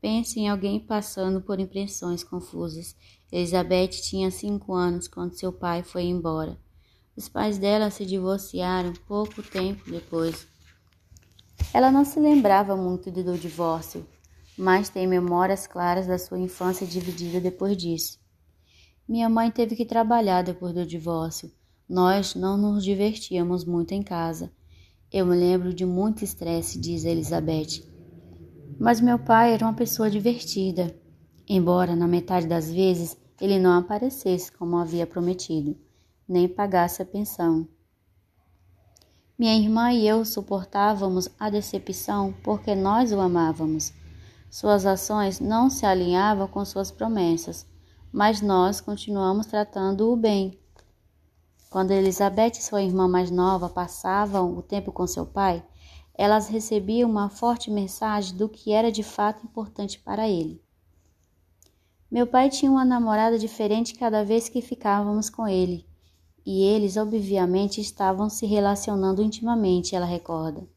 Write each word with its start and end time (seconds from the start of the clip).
Pense 0.00 0.38
em 0.38 0.48
alguém 0.48 0.78
passando 0.78 1.40
por 1.40 1.58
impressões 1.58 2.22
confusas. 2.22 2.94
Elizabeth 3.32 4.00
tinha 4.02 4.30
cinco 4.30 4.72
anos 4.72 5.08
quando 5.08 5.38
seu 5.38 5.52
pai 5.52 5.82
foi 5.82 6.04
embora. 6.04 6.56
Os 7.16 7.28
pais 7.28 7.58
dela 7.58 7.90
se 7.90 8.06
divorciaram 8.06 8.92
pouco 9.06 9.42
tempo 9.42 9.90
depois. 9.90 10.46
Ela 11.74 11.90
não 11.90 12.04
se 12.04 12.20
lembrava 12.20 12.76
muito 12.76 13.10
do 13.10 13.36
divórcio, 13.36 14.06
mas 14.56 14.88
tem 14.88 15.06
memórias 15.06 15.66
claras 15.66 16.06
da 16.06 16.16
sua 16.16 16.38
infância 16.38 16.86
dividida 16.86 17.40
depois 17.40 17.76
disso. 17.76 18.20
Minha 19.08 19.28
mãe 19.28 19.50
teve 19.50 19.74
que 19.74 19.84
trabalhar 19.84 20.42
depois 20.42 20.72
do 20.72 20.86
divórcio. 20.86 21.50
Nós 21.88 22.34
não 22.34 22.56
nos 22.56 22.84
divertíamos 22.84 23.64
muito 23.64 23.92
em 23.92 24.02
casa. 24.02 24.52
Eu 25.10 25.26
me 25.26 25.34
lembro 25.34 25.74
de 25.74 25.84
muito 25.84 26.22
estresse, 26.22 26.78
diz 26.78 27.04
Elizabeth. 27.04 27.97
Mas 28.78 29.00
meu 29.00 29.18
pai 29.18 29.54
era 29.54 29.64
uma 29.64 29.74
pessoa 29.74 30.08
divertida, 30.08 30.94
embora 31.48 31.96
na 31.96 32.06
metade 32.06 32.46
das 32.46 32.70
vezes 32.70 33.16
ele 33.40 33.58
não 33.58 33.76
aparecesse 33.76 34.52
como 34.52 34.76
havia 34.76 35.06
prometido, 35.06 35.76
nem 36.28 36.46
pagasse 36.46 37.02
a 37.02 37.04
pensão. 37.04 37.66
Minha 39.36 39.56
irmã 39.56 39.92
e 39.92 40.06
eu 40.06 40.24
suportávamos 40.24 41.28
a 41.38 41.50
decepção 41.50 42.32
porque 42.42 42.74
nós 42.74 43.12
o 43.12 43.20
amávamos. 43.20 43.92
Suas 44.50 44.86
ações 44.86 45.40
não 45.40 45.68
se 45.68 45.84
alinhavam 45.84 46.46
com 46.46 46.64
suas 46.64 46.90
promessas, 46.90 47.66
mas 48.12 48.40
nós 48.40 48.80
continuamos 48.80 49.46
tratando-o 49.46 50.16
bem. 50.16 50.58
Quando 51.68 51.90
Elizabeth 51.90 52.52
e 52.58 52.62
sua 52.62 52.82
irmã 52.82 53.06
mais 53.06 53.30
nova 53.30 53.68
passavam 53.68 54.56
o 54.56 54.62
tempo 54.62 54.90
com 54.90 55.06
seu 55.06 55.26
pai, 55.26 55.62
elas 56.18 56.48
recebiam 56.48 57.08
uma 57.08 57.30
forte 57.30 57.70
mensagem 57.70 58.36
do 58.36 58.48
que 58.48 58.72
era 58.72 58.90
de 58.90 59.04
fato 59.04 59.46
importante 59.46 60.00
para 60.00 60.28
ele. 60.28 60.60
Meu 62.10 62.26
pai 62.26 62.50
tinha 62.50 62.68
uma 62.68 62.84
namorada 62.84 63.38
diferente 63.38 63.94
cada 63.94 64.24
vez 64.24 64.48
que 64.48 64.60
ficávamos 64.60 65.30
com 65.30 65.46
ele, 65.46 65.86
e 66.44 66.64
eles 66.64 66.96
obviamente 66.96 67.80
estavam 67.80 68.28
se 68.28 68.46
relacionando 68.46 69.22
intimamente, 69.22 69.94
ela 69.94 70.06
recorda. 70.06 70.68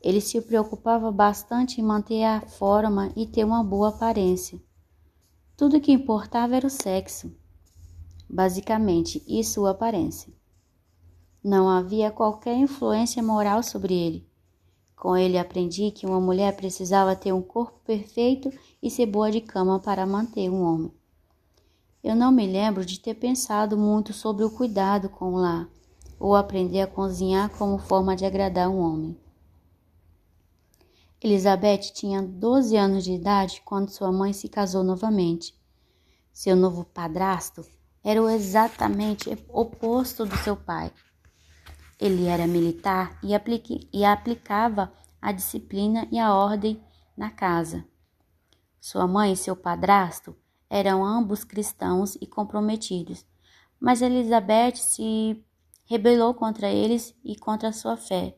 Ele 0.00 0.20
se 0.20 0.40
preocupava 0.40 1.10
bastante 1.10 1.80
em 1.80 1.84
manter 1.84 2.22
a 2.22 2.40
forma 2.42 3.10
e 3.16 3.26
ter 3.26 3.44
uma 3.44 3.64
boa 3.64 3.88
aparência. 3.88 4.62
Tudo 5.56 5.80
que 5.80 5.90
importava 5.90 6.54
era 6.54 6.66
o 6.68 6.70
sexo, 6.70 7.34
basicamente, 8.30 9.24
e 9.26 9.42
sua 9.42 9.70
aparência. 9.70 10.32
Não 11.42 11.68
havia 11.68 12.12
qualquer 12.12 12.56
influência 12.56 13.20
moral 13.22 13.62
sobre 13.62 13.94
ele. 13.94 14.35
Com 14.96 15.14
ele 15.14 15.36
aprendi 15.36 15.90
que 15.90 16.06
uma 16.06 16.18
mulher 16.18 16.56
precisava 16.56 17.14
ter 17.14 17.32
um 17.32 17.42
corpo 17.42 17.78
perfeito 17.84 18.50
e 18.82 18.90
ser 18.90 19.04
boa 19.04 19.30
de 19.30 19.42
cama 19.42 19.78
para 19.78 20.06
manter 20.06 20.48
um 20.50 20.62
homem. 20.62 20.92
Eu 22.02 22.16
não 22.16 22.32
me 22.32 22.46
lembro 22.46 22.84
de 22.84 22.98
ter 22.98 23.14
pensado 23.14 23.76
muito 23.76 24.12
sobre 24.14 24.44
o 24.44 24.50
cuidado 24.50 25.10
com 25.10 25.34
o 25.34 25.36
lar 25.36 25.68
ou 26.18 26.34
aprender 26.34 26.80
a 26.80 26.86
cozinhar 26.86 27.50
como 27.50 27.78
forma 27.78 28.16
de 28.16 28.24
agradar 28.24 28.70
um 28.70 28.78
homem. 28.78 29.20
Elizabeth 31.20 31.92
tinha 31.92 32.22
12 32.22 32.76
anos 32.76 33.04
de 33.04 33.12
idade 33.12 33.60
quando 33.64 33.90
sua 33.90 34.10
mãe 34.10 34.32
se 34.32 34.48
casou 34.48 34.82
novamente. 34.82 35.54
Seu 36.32 36.54
novo 36.54 36.84
padrasto 36.84 37.66
era 38.04 38.22
o 38.22 38.28
exatamente 38.28 39.36
oposto 39.48 40.24
do 40.24 40.36
seu 40.38 40.56
pai. 40.56 40.92
Ele 41.98 42.26
era 42.26 42.46
militar 42.46 43.18
e, 43.22 43.34
aplique, 43.34 43.88
e 43.92 44.04
aplicava 44.04 44.92
a 45.20 45.32
disciplina 45.32 46.06
e 46.10 46.18
a 46.18 46.34
ordem 46.34 46.82
na 47.16 47.30
casa. 47.30 47.84
Sua 48.80 49.06
mãe 49.06 49.32
e 49.32 49.36
seu 49.36 49.56
padrasto 49.56 50.36
eram 50.68 51.04
ambos 51.04 51.44
cristãos 51.44 52.16
e 52.20 52.26
comprometidos, 52.26 53.24
mas 53.80 54.02
Elizabeth 54.02 54.76
se 54.76 55.42
rebelou 55.84 56.34
contra 56.34 56.68
eles 56.68 57.14
e 57.24 57.36
contra 57.36 57.72
sua 57.72 57.96
fé, 57.96 58.36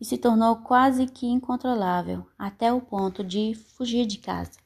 e 0.00 0.04
se 0.04 0.18
tornou 0.18 0.56
quase 0.56 1.06
que 1.06 1.26
incontrolável, 1.26 2.26
até 2.38 2.72
o 2.72 2.80
ponto 2.80 3.24
de 3.24 3.54
fugir 3.54 4.06
de 4.06 4.18
casa. 4.18 4.58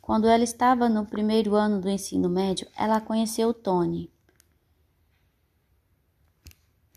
Quando 0.00 0.26
ela 0.26 0.44
estava 0.44 0.88
no 0.88 1.06
primeiro 1.06 1.54
ano 1.54 1.80
do 1.80 1.88
ensino 1.88 2.28
médio, 2.28 2.68
ela 2.76 3.00
conheceu 3.00 3.54
Tony, 3.54 4.11